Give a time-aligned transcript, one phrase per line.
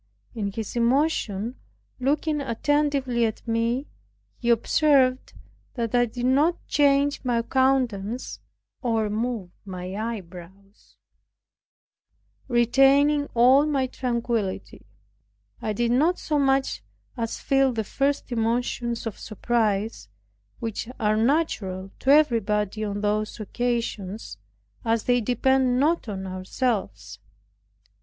[0.33, 1.57] In his emotion
[1.99, 3.85] looking attentively at me,
[4.39, 5.33] he observed
[5.75, 8.39] that I did not change my countenance,
[8.81, 10.97] or move my eyebrows,
[12.47, 14.87] retaining all my tranquillity.
[15.61, 16.81] I did not so much
[17.15, 20.09] as feel the first emotions of surprise,
[20.59, 24.39] which are natural to everybody on those occasions,
[24.83, 27.19] as they depend not on ourselves.